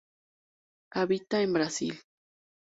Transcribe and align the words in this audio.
Habita 0.95 1.43
en 1.43 1.53
Brasil. 1.53 1.99